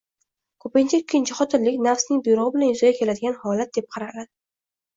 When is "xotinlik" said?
1.41-1.77